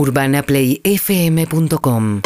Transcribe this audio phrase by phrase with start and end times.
[0.00, 2.22] UrbanaPlayFM.com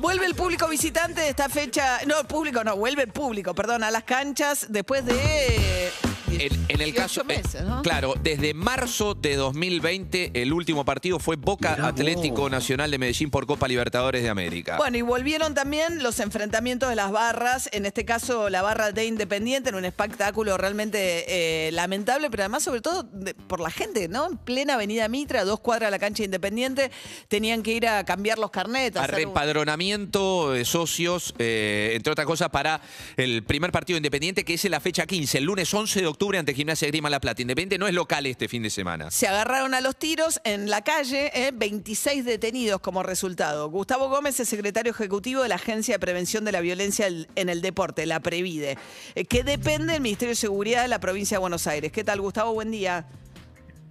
[0.00, 3.90] Vuelve el público visitante de esta fecha, no, público no, vuelve el público, perdón, a
[3.90, 5.90] las canchas después de...
[6.38, 7.82] En, en el 18 caso, eh, meses, ¿no?
[7.82, 13.46] claro, desde marzo de 2020 el último partido fue Boca Atlético Nacional de Medellín por
[13.46, 14.76] Copa Libertadores de América.
[14.76, 19.04] Bueno, y volvieron también los enfrentamientos de las barras, en este caso la barra de
[19.06, 21.24] Independiente, en un espectáculo realmente
[21.68, 24.26] eh, lamentable, pero además sobre todo de- por la gente, ¿no?
[24.28, 26.90] En plena avenida Mitra, dos cuadras de la cancha de Independiente,
[27.28, 29.02] tenían que ir a cambiar los carnetas.
[29.04, 32.80] a repadronamiento de socios, eh, entre otras cosas, para
[33.16, 36.25] el primer partido independiente, que es en la fecha 15, el lunes 11 de octubre
[36.34, 37.42] ante Gimnasia Grima La Plata.
[37.42, 39.10] Independiente no es local este fin de semana.
[39.10, 43.70] Se agarraron a los tiros en la calle, eh, 26 detenidos como resultado.
[43.70, 47.62] Gustavo Gómez es secretario ejecutivo de la Agencia de Prevención de la Violencia en el
[47.62, 48.76] Deporte, la Previde,
[49.14, 51.92] eh, que depende del Ministerio de Seguridad de la provincia de Buenos Aires.
[51.92, 52.52] ¿Qué tal, Gustavo?
[52.54, 53.06] Buen día.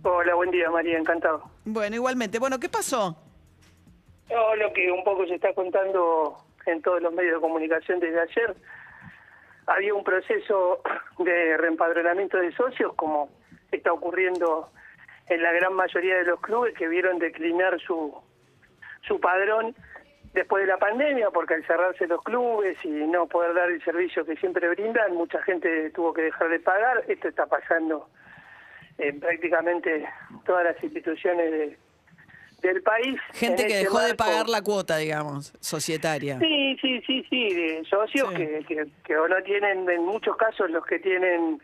[0.03, 1.49] Hola, buen día María, encantado.
[1.63, 2.37] Bueno, igualmente.
[2.39, 3.17] Bueno, ¿qué pasó?
[4.29, 8.19] No, lo que un poco se está contando en todos los medios de comunicación desde
[8.21, 8.55] ayer,
[9.67, 10.81] había un proceso
[11.19, 13.29] de reempadronamiento de socios, como
[13.71, 14.69] está ocurriendo
[15.27, 18.15] en la gran mayoría de los clubes que vieron declinar su,
[19.01, 19.75] su padrón
[20.33, 24.25] después de la pandemia, porque al cerrarse los clubes y no poder dar el servicio
[24.25, 27.03] que siempre brindan, mucha gente tuvo que dejar de pagar.
[27.07, 28.09] Esto está pasando
[28.97, 30.07] en prácticamente
[30.45, 31.77] todas las instituciones de-
[32.65, 33.19] del país.
[33.33, 36.39] Gente En que este dejó de pagar la cuota, digamos, societaria.
[36.39, 38.35] Sí, sí, sí, sí, de socios Sí.
[38.35, 41.61] Que, que, que o no tienen, en muchos casos los que tienen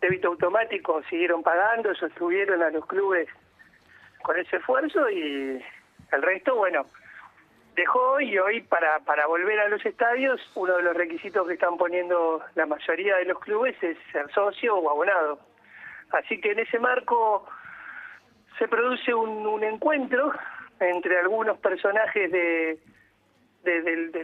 [0.00, 3.28] débito automático siguieron pagando, sostuvieron a los clubes
[4.22, 5.62] con ese esfuerzo y
[6.12, 6.84] el resto, bueno,
[7.74, 11.76] dejó y hoy para, para volver a los estadios, uno de los requisitos que están
[11.76, 15.38] poniendo la mayoría de los clubes es ser socio o abonado.
[16.10, 17.46] Así que en ese marco
[18.62, 20.32] se produce un, encuentro
[20.78, 22.78] entre algunos personajes de,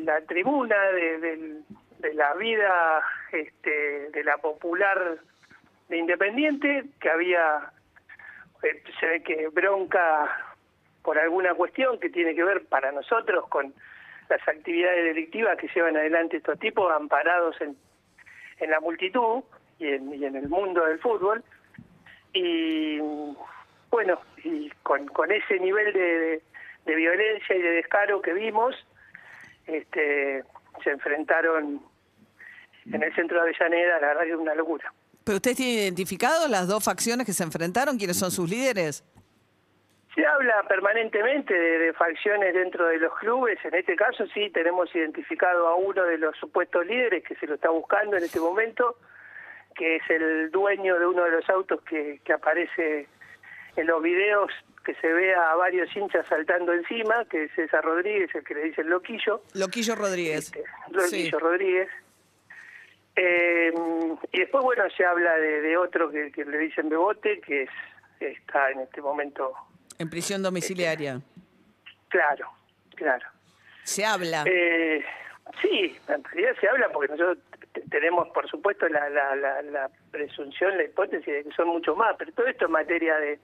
[0.03, 5.19] la tribuna, de la vida este, de la popular
[5.89, 7.73] de Independiente, que había,
[8.63, 10.55] eh, se ve que bronca
[11.03, 13.75] por alguna cuestión que tiene que ver para nosotros con
[14.29, 17.77] las actividades delictivas que llevan adelante estos tipos, amparados en,
[18.61, 19.43] en la multitud
[19.81, 21.43] y en, y en el mundo del fútbol.
[22.33, 23.01] Y
[23.91, 26.43] bueno, y con, con ese nivel de,
[26.85, 28.75] de- violencia y de descaro que vimos,
[29.67, 30.43] este,
[30.83, 31.83] se enfrentaron
[32.93, 34.93] en el centro de Avellaneda, la verdad que es una locura.
[35.25, 37.99] ¿Pero usted tiene identificado las dos facciones que se enfrentaron?
[37.99, 39.05] ¿Quiénes son sus líderes?
[40.15, 44.93] Se habla permanentemente de, de facciones dentro de los clubes, en este caso sí tenemos
[44.95, 48.97] identificado a uno de los supuestos líderes que se lo está buscando en este momento,
[49.75, 53.07] que es el dueño de uno de los autos que, que aparece
[53.81, 54.51] en los videos
[54.85, 58.65] que se ve a varios hinchas saltando encima, que es César Rodríguez, el que le
[58.65, 59.43] dice el loquillo.
[59.55, 60.47] Loquillo Rodríguez.
[60.47, 61.31] Este, Loquillo Sí.
[61.31, 61.89] Rodríguez.
[63.17, 63.73] Eh,
[64.33, 67.71] y después, bueno, se habla de, de otro que, que le dicen Bebote, que es,
[68.21, 69.53] está en este momento,
[69.99, 71.21] En prisión domiciliaria.
[72.09, 72.49] claro,
[72.95, 73.27] claro.
[73.83, 74.45] Se habla.
[74.47, 75.05] Eh,
[75.63, 77.39] sí, en realidad se habla porque nosotros
[77.91, 82.15] tenemos, por supuesto, la, la, la, la presunción, la hipótesis de que son mucho más,
[82.19, 83.39] pero todo esto es materia de,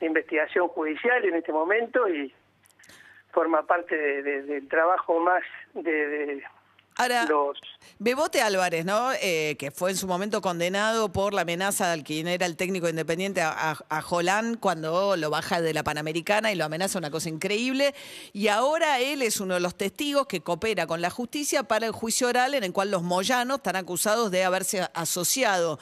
[0.00, 2.32] de investigación judicial en este momento y
[3.32, 5.42] forma parte de- de- del trabajo más
[5.74, 6.42] de, de
[7.00, 7.56] Ahora, los...
[8.00, 9.12] Bebote Álvarez, ¿no?
[9.22, 12.88] Eh, que fue en su momento condenado por la amenaza al quien era el técnico
[12.88, 17.12] independiente a, a, a Jolán cuando lo baja de la Panamericana y lo amenaza una
[17.12, 17.94] cosa increíble.
[18.32, 21.92] Y ahora él es uno de los testigos que coopera con la justicia para el
[21.92, 25.78] juicio oral en el cual los moyanos están acusados de haberse asociado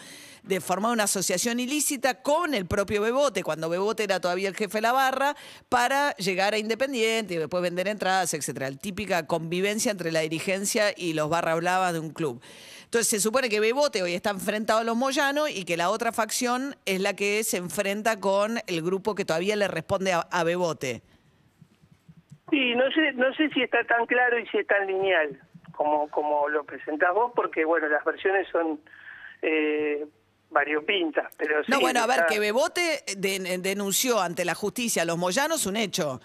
[0.47, 4.79] de formar una asociación ilícita con el propio Bebote, cuando Bebote era todavía el jefe
[4.79, 5.35] de la barra,
[5.69, 8.71] para llegar a Independiente y después vender entradas, etcétera.
[8.73, 12.41] Típica convivencia entre la dirigencia y los barra bravas de un club.
[12.85, 16.13] Entonces se supone que Bebote hoy está enfrentado a los Moyanos y que la otra
[16.13, 20.45] facción es la que se enfrenta con el grupo que todavía le responde a, a
[20.45, 21.03] Bebote.
[22.51, 25.41] Sí, no sé, no sé si está tan claro y si es tan lineal
[25.73, 28.81] como, como lo presentás vos, porque bueno, las versiones son
[29.43, 30.07] eh,
[30.51, 35.03] variopintas, pero No, sí, bueno, a ver, está- que Bebote de- denunció ante la justicia
[35.03, 36.21] a los Moyanos un hecho.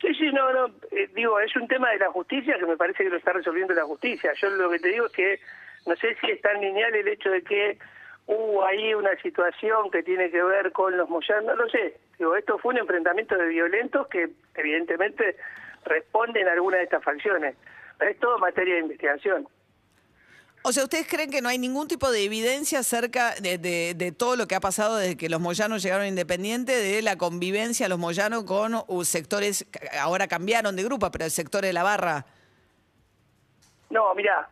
[0.00, 3.02] Sí, sí, no, no, eh, digo, es un tema de la justicia que me parece
[3.04, 4.32] que lo está resolviendo la justicia.
[4.40, 5.40] Yo lo que te digo es que
[5.86, 7.78] no sé si es tan lineal el hecho de que
[8.26, 11.96] hubo ahí una situación que tiene que ver con los Moyano, no lo sé.
[12.18, 15.36] Digo, esto fue un enfrentamiento de violentos que evidentemente
[15.84, 17.56] responden a alguna de estas facciones.
[17.98, 19.48] Pero es todo materia de investigación.
[20.68, 24.10] O sea, ¿ustedes creen que no hay ningún tipo de evidencia acerca de, de- de
[24.10, 27.88] todo lo que ha pasado desde que los moyanos llegaron a Independiente, de la convivencia
[27.88, 29.64] los moyanos con uh, sectores,
[30.00, 32.26] ahora cambiaron de grupo, pero el sector de la barra?
[33.90, 34.48] No, mira,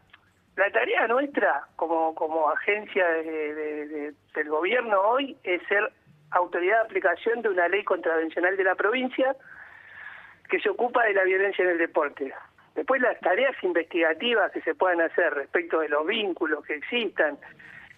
[0.54, 3.24] la tarea nuestra como, como agencia de-
[3.54, 5.92] de- de- del gobierno hoy es ser
[6.30, 9.34] autoridad de aplicación de una ley contravencional de la provincia
[10.48, 12.32] que se ocupa de la violencia en el deporte.
[12.74, 17.38] Después las tareas investigativas que se puedan hacer respecto de los vínculos que existan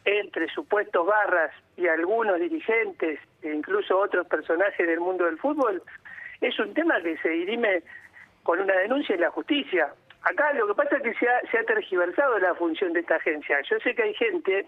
[0.04, 5.82] entre supuestos barras y algunos dirigentes e incluso otros personajes del mundo del fútbol
[6.40, 7.82] es un tema que se dirime
[8.42, 9.92] con una denuncia en la justicia.
[10.22, 13.60] Acá lo que pasa es que se ha, tergiversado la función de esta agencia.
[13.62, 14.66] Yo sé que hay gente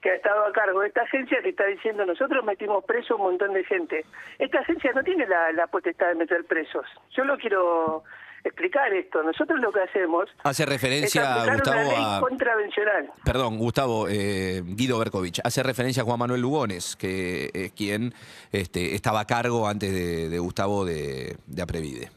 [0.00, 3.22] que ha estado a cargo de esta agencia que está diciendo nosotros metimos preso un
[3.22, 4.04] montón de gente.
[4.38, 6.86] Esta agencia no tiene la potestad de meter presos.
[7.10, 8.02] Yo lo quiero
[8.44, 9.22] explicar esto.
[9.22, 12.20] Nosotros lo que hacemos Hace es referencia, aplicar Gustavo, una ley a...
[12.20, 13.10] contravencional.
[13.24, 18.12] Perdón, Gustavo, eh, Guido Berkovich, hace referencia a Juan Manuel Lugones, que es quien
[18.50, 22.10] este, estaba a cargo antes de, de Gustavo de, de Aprevide.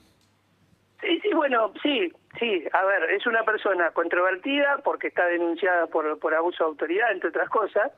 [1.02, 2.64] Sí, sí, bueno, sí, sí.
[2.74, 7.30] A ver, es una persona controvertida porque está denunciada por, por abuso de autoridad, entre
[7.30, 7.92] otras cosas.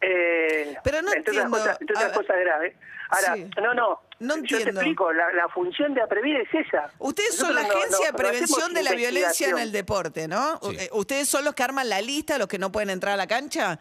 [0.00, 2.76] Eh, Pero no entre entiendo, otras cosas, entre otras cosas graves.
[3.10, 3.50] Ahora, Sí.
[3.60, 4.00] no, no.
[4.20, 4.80] No Yo te entiendo.
[4.80, 6.90] explico, la, la función de Aprevide es esa.
[6.98, 10.58] Ustedes son la no- agencia no- de prevención de la violencia en el deporte, ¿no?
[10.62, 10.76] Sí.
[10.78, 13.26] Eh, ¿Ustedes son los que arman la lista, los que no pueden entrar a la
[13.26, 13.78] cancha?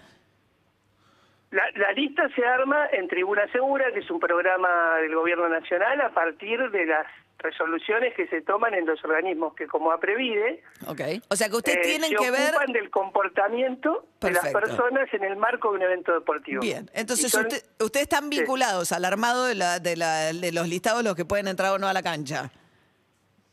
[1.51, 5.99] La, la lista se arma en Tribuna Segura, que es un programa del Gobierno Nacional,
[6.01, 7.05] a partir de las
[7.39, 11.01] resoluciones que se toman en los organismos que, como Aprevide, Ok.
[11.29, 12.49] O sea que ustedes eh, tienen se que ver...
[12.51, 16.61] ocupan del comportamiento de las personas en el marco de un evento deportivo.
[16.61, 18.39] Bien, entonces son- usted- ustedes están Sí.
[18.39, 21.77] vinculados al armado de, la, de, la- de los listados, los que pueden entrar o
[21.79, 22.51] no a la cancha.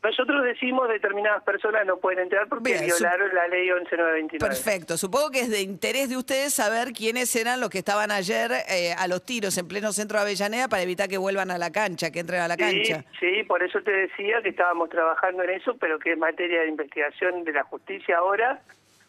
[0.03, 4.37] Nosotros decimos determinadas personas no pueden entrar porque Bien, violaron la ley 11929.
[4.39, 4.95] Perfecto.
[4.97, 8.93] Supongo que es de interés de ustedes saber quiénes eran los que estaban ayer eh,
[8.97, 12.11] a los tiros en pleno centro de Avellaneda para evitar que vuelvan a la cancha,
[12.11, 13.03] que entren a la Sí, cancha.
[13.19, 16.67] sí, por eso te decía que estábamos trabajando en eso, pero que es materia de
[16.67, 18.61] investigación de la justicia ahora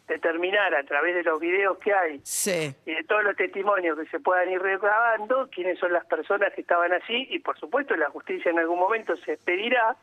[0.07, 2.73] determinar a través de los videos que hay Sí.
[2.87, 6.61] y de todos los testimonios que se puedan ir recabando quiénes son las personas que
[6.61, 9.95] estaban así y por supuesto la justicia en algún momento se pedirá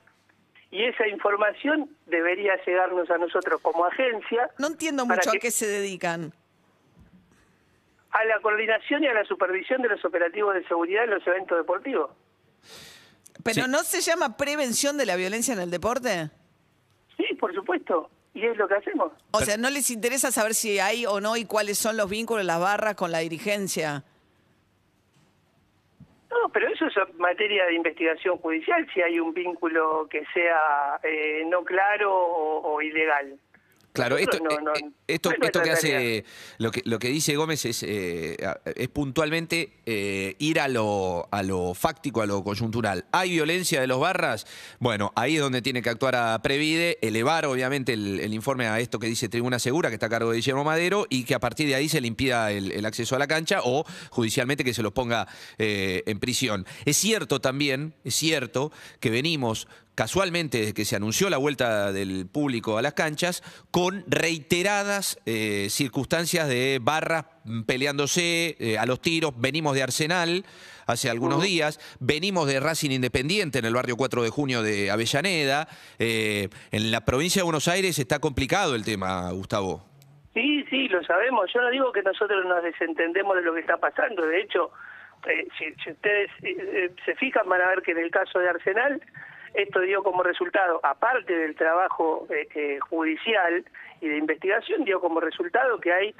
[0.76, 5.50] y esa información debería llegarnos a nosotros como agencia No entiendo mucho que- a qué
[5.50, 6.32] se dedican.
[8.10, 11.56] a la coordinación y a la supervisión de los operativos de seguridad en los eventos
[11.58, 12.10] deportivos.
[13.44, 13.70] ¿Pero Sí.
[13.70, 16.30] no se llama prevención de la violencia en el deporte?
[17.16, 19.12] Sí, por supuesto, y es lo que hacemos.
[19.32, 22.44] O sea, ¿no les interesa saber si hay o no y cuáles son los vínculos,
[22.44, 24.04] las barras con la dirigencia?
[26.56, 31.62] Pero eso es materia de investigación judicial, si hay un vínculo que sea eh, no
[31.62, 33.38] claro o, o ilegal.
[33.96, 36.24] Claro, esto, no- eh, no- eh, esto, no esto que hace,
[36.58, 38.36] lo que, lo que dice Gómez es, eh,
[38.74, 43.04] es puntualmente eh, ir a lo, a lo fáctico, a lo coyuntural.
[43.12, 44.46] ¿Hay violencia de los barras?
[44.78, 48.78] Bueno, ahí es donde tiene que actuar a Previde, elevar obviamente el, el informe a
[48.80, 51.40] esto que dice Tribuna Segura, que está a cargo de Guillermo Madero, y que a
[51.40, 54.74] partir de ahí se le impida el, el acceso a la cancha o judicialmente que
[54.74, 55.26] se los ponga
[55.58, 56.66] eh, en prisión.
[56.84, 62.28] Es cierto también, es cierto que venimos casualmente desde que se anunció la vuelta del
[62.30, 67.24] público a las canchas, con reiteradas eh, circunstancias de barras
[67.66, 69.32] peleándose eh, a los tiros.
[69.40, 70.44] Venimos de Arsenal
[70.86, 75.66] hace algunos días, venimos de Racing Independiente en el barrio 4 de junio de Avellaneda.
[75.98, 79.82] Eh, en la provincia de Buenos Aires está complicado el tema, Gustavo.
[80.34, 81.50] Sí, sí, lo sabemos.
[81.54, 84.26] Yo no digo que nosotros nos desentendemos de lo que está pasando.
[84.26, 84.70] De hecho,
[85.26, 86.30] eh, si, si ustedes
[87.02, 89.00] se fijan, van a ver que en el caso de Arsenal,
[89.56, 93.64] esto dio como resultado, aparte del trabajo eh, judicial
[94.00, 96.14] y de investigación, dio como resultado que hay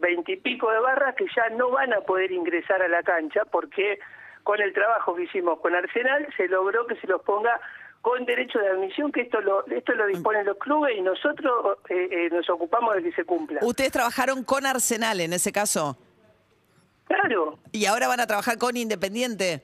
[0.00, 3.98] veintipico de barras que ya no van a poder ingresar a la cancha porque
[4.42, 7.60] con el trabajo que hicimos con Arsenal se logró que se los ponga
[8.02, 12.08] con derecho de admisión, que esto lo, esto lo disponen los clubes y nosotros eh,
[12.12, 13.58] eh, nos ocupamos de que se cumpla.
[13.62, 15.98] Ustedes trabajaron con Arsenal en ese caso
[17.08, 17.58] Claro.
[17.72, 19.62] y ahora van a trabajar con Independiente.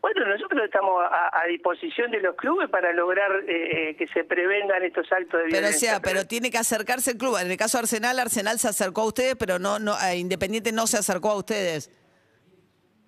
[0.00, 4.22] Bueno, nosotros estamos a, a disposición de los clubes para lograr eh, eh, que se
[4.24, 5.90] prevengan estos actos de Pero o violencia.
[5.90, 7.36] sea, pero tiene que acercarse el club.
[7.40, 10.86] En el caso de Arsenal, Arsenal se acercó a ustedes, pero no, no, Independiente no
[10.86, 11.90] se acercó a ustedes.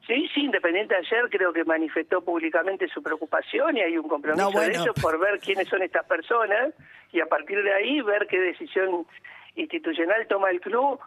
[0.07, 4.51] Sí, sí, Independiente ayer creo que manifestó públicamente su preocupación y hay un compromiso No,
[4.51, 4.73] bueno.
[4.73, 6.75] de ellos por ver quiénes son estas personas
[7.13, 9.07] y a partir de ahí ver qué decisión
[9.55, 10.99] institucional toma el club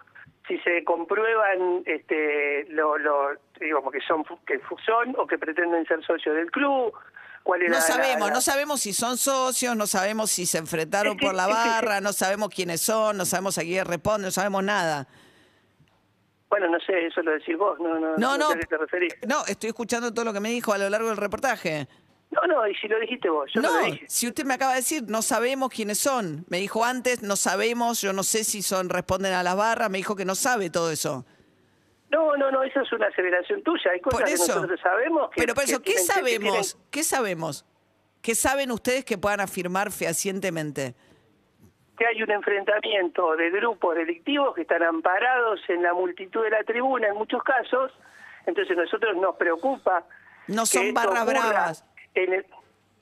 [0.47, 6.03] si se comprueban este lo, lo digamos que son que son o que pretenden ser
[6.05, 6.93] socios del club
[7.43, 10.57] cuál era No la- sabemos, la- no sabemos si son socios, no sabemos si se
[10.57, 13.85] enfrentaron Es que- por la que- barra, no sabemos quiénes son, no sabemos a quién
[13.85, 15.07] responden, no sabemos nada.
[16.49, 18.47] Bueno, no sé, eso lo decís vos, no, no, No, no.
[18.49, 19.13] sé a qué te referís.
[19.27, 21.87] No, estoy escuchando todo lo que me dijo a lo largo del reportaje.
[22.33, 24.05] No, no, y si lo dijiste vos, yo no, no, lo dije.
[24.09, 26.45] si usted me acaba de decir, no sabemos quiénes son.
[26.49, 29.97] Me dijo antes, no sabemos, yo no sé si son responden a las barras, me
[29.99, 31.25] dijo que no sabe todo eso.
[32.09, 33.91] No, no, no, esa es una aceleración tuya.
[33.91, 34.55] Hay cosas Por que eso.
[34.55, 35.41] nosotros sabemos que.
[35.41, 36.67] Pero por eso, que ¿qué tienen que- que sabemos?
[36.73, 37.65] tienen- ¿Qué sabemos?
[38.21, 40.95] ¿Qué saben ustedes que puedan afirmar fehacientemente?
[41.95, 46.63] que hay un enfrentamiento de grupos delictivos que están amparados en la multitud de la
[46.63, 47.91] tribuna en muchos casos,
[48.47, 50.03] entonces a nosotros nos preocupa.
[50.47, 51.85] No que son barras bravas.
[52.15, 52.45] En el,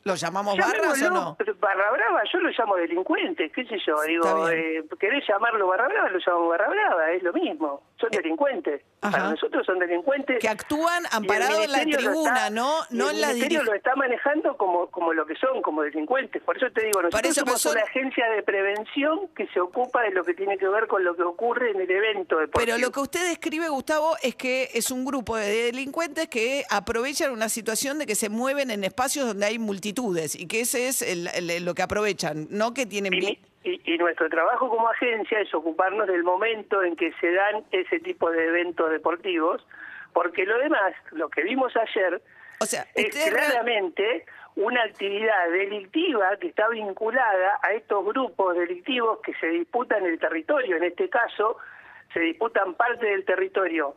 [0.03, 1.37] ¿Los llamamos barras o no?
[1.59, 6.09] barra brava, yo lo llamo delincuentes, qué sé yo, digo, eh, querés llamarlo barra brava,
[6.09, 8.81] lo llamo barra brava, es lo mismo, son delincuentes.
[8.81, 9.17] Eh, ajá.
[9.17, 10.39] Para nosotros son delincuentes.
[10.39, 13.27] Que actúan el amparados en la ministerio lo tribuna, está- no, no el en la
[13.27, 13.63] ministerio dirigencia.
[13.71, 16.41] lo está manejando como, como lo que son, como delincuentes.
[16.43, 20.01] Por eso te digo, nosotros eso, somos son- una agencia de prevención que se ocupa
[20.01, 22.65] de lo que tiene que ver con lo que ocurre en el evento deportivo.
[22.65, 27.31] Pero lo que usted describe, Gustavo, es que es un grupo de delincuentes que aprovechan
[27.31, 29.59] una situación de que se mueven en espacios donde hay
[30.39, 33.13] y que ese es el- el- lo que aprovechan, no que tienen...
[33.13, 37.63] Y, y- y nuestro trabajo como agencia es ocuparnos del momento en que se dan
[37.71, 39.65] ese tipo de eventos deportivos,
[40.13, 42.21] porque lo demás, lo que vimos ayer,
[42.59, 49.19] O sea, es real- claramente una actividad delictiva que está vinculada a estos grupos delictivos
[49.23, 50.75] que se disputan el territorio.
[50.77, 51.57] En este caso,
[52.13, 53.95] se disputan parte del territorio.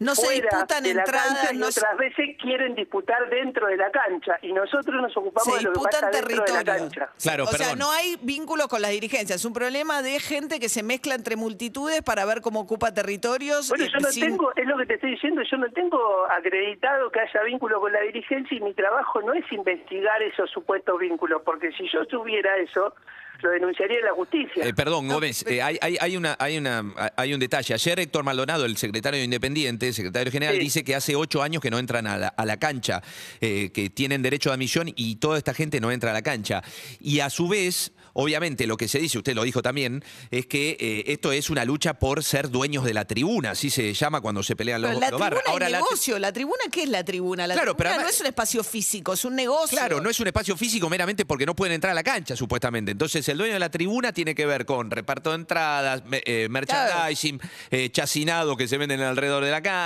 [0.00, 3.66] No se disputan de la entradas, cancha y no se- otras veces quieren disputar dentro
[3.66, 6.36] de la cancha y nosotros nos ocupamos se de lo que pasa disputan dentro de
[6.52, 6.92] la territorios.
[6.94, 7.12] cancha.
[7.22, 9.40] Claro, o sea, no hay vínculos con las dirigencias.
[9.40, 13.68] Es un problema de gente que se mezcla entre multitudes para ver cómo ocupa territorios.
[13.68, 15.98] Bueno, y yo no sin- tengo, es lo que te estoy diciendo, yo no tengo
[16.30, 20.98] acreditado que haya vínculo con la dirigencia y mi trabajo no es investigar esos supuestos
[20.98, 22.94] vínculos, porque si yo tuviera eso,
[23.40, 24.64] lo denunciaría en la justicia.
[24.66, 26.82] Eh, perdón, Gómez, eh, hay, hay, hay una, hay, una,
[27.16, 27.72] hay un detalle.
[27.72, 30.60] Ayer Héctor Maldonado, el secretario independiente, secretario general, Sí.
[30.60, 33.02] dice que hace ocho años que no entran a la, a la cancha,
[33.40, 36.62] eh, que tienen derecho de admisión y toda esta gente no entra a la cancha.
[37.00, 40.76] Y a su vez, obviamente, lo que se dice, usted lo dijo también, es que
[40.80, 44.42] eh, esto es una lucha por ser dueños de la tribuna, así se llama cuando
[44.42, 45.42] se pelean los, la los tribuna barras.
[45.66, 46.18] es la negocio.
[46.18, 47.46] La tribuna, ¿qué es la tribuna?
[47.46, 49.76] La Claro, pero no es un espacio físico, es un negocio.
[49.78, 52.90] Claro, no es un espacio físico meramente porque no pueden entrar a la cancha, supuestamente.
[52.92, 57.40] Entonces, el dueño de la tribuna tiene que ver con reparto de entradas, eh, merchandising,
[57.70, 59.77] eh, chacinado que se venden alrededor de la cancha,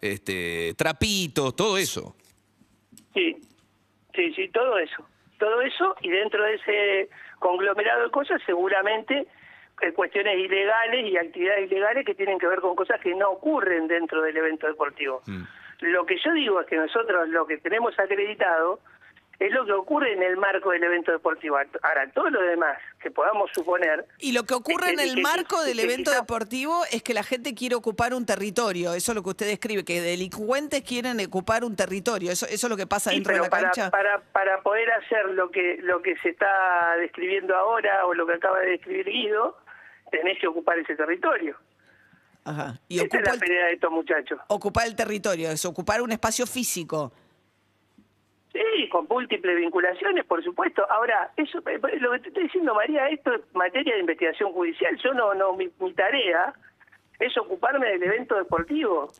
[0.00, 2.16] este, trapitos, todo eso.
[3.14, 3.36] Sí,
[4.14, 5.06] sí, sí, todo eso.
[5.38, 9.26] Todo eso y dentro de ese conglomerado de cosas seguramente
[9.82, 13.88] eh, cuestiones ilegales y actividades ilegales que tienen que ver con cosas que no ocurren
[13.88, 15.22] dentro del evento deportivo.
[15.80, 18.80] Lo que yo digo es que nosotros lo que tenemos acreditado
[19.38, 21.56] es lo que ocurre en el marco del evento deportivo.
[21.82, 24.06] Ahora, todo lo demás que podamos suponer...
[24.18, 27.02] Y lo que ocurre en Es que- el que- marco que- del evento deportivo es
[27.02, 28.94] que la gente quiere ocupar un territorio.
[28.94, 32.32] Eso es lo que usted describe, que delincuentes quieren ocupar un territorio.
[32.32, 33.90] Eso, eso es lo que pasa Sí, dentro de la para, cancha.
[33.90, 38.34] para, para poder hacer lo que, lo que se está describiendo ahora o lo que
[38.34, 39.58] acaba de describir Guido,
[40.10, 41.56] tenés que ocupar ese territorio.
[42.44, 42.78] Ajá.
[42.88, 44.38] Y Esta es la el, pelea de estos muchachos.
[44.48, 47.12] ocupar el territorio, es ocupar un espacio físico.
[48.56, 50.90] Sí, con múltiples vinculaciones, por supuesto.
[50.90, 54.96] Ahora, eso eh, lo que te estoy diciendo, María, esto es materia de investigación judicial.
[55.04, 56.54] Yo no, no, mi, mi tarea
[57.18, 59.12] es ocuparme del evento deportivo.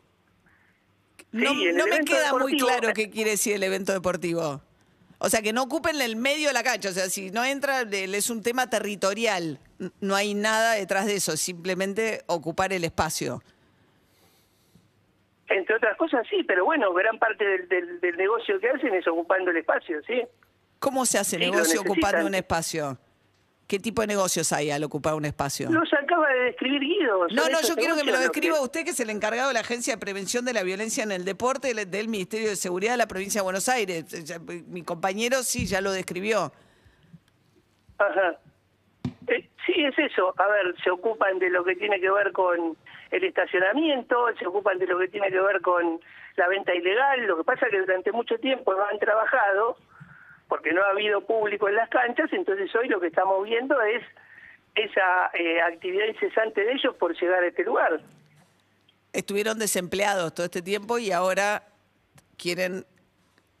[1.31, 4.61] No, Sí, no me queda muy claro qué quiere decir el evento deportivo.
[5.19, 6.89] O sea, que no ocupen el medio de la cancha.
[6.89, 9.59] O sea, si no entra, es un tema territorial.
[9.99, 13.43] No hay nada detrás de eso, simplemente ocupar el espacio.
[15.49, 19.07] Entre otras cosas, sí, pero bueno, gran parte del, del, del negocio que hacen es
[19.07, 20.21] ocupando el espacio, ¿sí?
[20.79, 22.97] ¿Cómo se hace Sí, negocio ocupando un espacio?
[23.67, 25.69] ¿Qué tipo de negocios hay al ocupar un espacio?
[25.69, 27.27] Los acaba de describir Guido.
[27.31, 29.59] No, no, yo quiero que me lo describa usted, que es el encargado de la
[29.59, 33.07] Agencia de Prevención de la Violencia en el Deporte del, Ministerio de Seguridad de la
[33.07, 34.05] Provincia de Buenos Aires.
[34.67, 36.53] Mi compañero sí ya lo describió.
[37.97, 38.39] Ajá.
[39.67, 40.33] Sí, es eso.
[40.37, 42.77] A ver, se ocupan de lo que tiene que ver con
[43.11, 45.99] el estacionamiento, se ocupan de lo que tiene que ver con
[46.37, 47.27] la venta ilegal.
[47.27, 49.75] Lo que pasa es que durante mucho tiempo no han trabajado
[50.47, 54.01] porque no ha habido público en las canchas, entonces hoy lo que estamos viendo es
[54.75, 57.99] esa eh, actividad incesante de ellos por llegar a este lugar.
[59.11, 61.63] Estuvieron desempleados todo este tiempo y ahora
[62.37, 62.85] quieren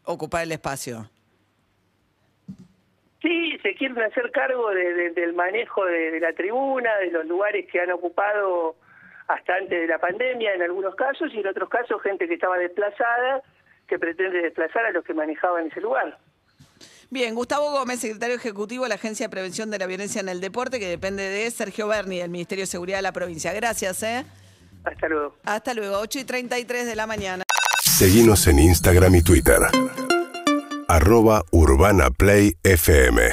[0.05, 1.09] ocupar el espacio.
[3.67, 7.65] Se quieren hacer cargo de- de- del manejo de, de la tribuna, de los lugares
[7.69, 8.77] que han ocupado
[9.27, 12.57] hasta antes de la pandemia en algunos casos y en otros casos gente que estaba
[12.57, 13.41] desplazada
[13.85, 16.17] que pretende desplazar a los que manejaban ese lugar.
[17.09, 20.39] Bien, Gustavo Gómez, secretario ejecutivo de la Agencia de Prevención de la Violencia en el
[20.39, 23.51] Deporte, que depende de Sergio Berni, del Ministerio de Seguridad de la provincia.
[23.51, 24.23] Gracias, ¿eh?
[24.85, 25.35] Hasta luego.
[25.43, 27.43] Hasta luego, 8 y 33 de la mañana.
[27.83, 29.57] Seguimos en Instagram y Twitter.
[30.87, 33.29] Arroba Urbana Play FM.